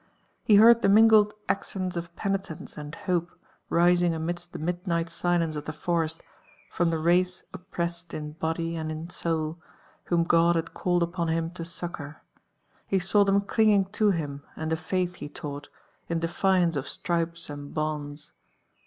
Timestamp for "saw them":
12.97-13.41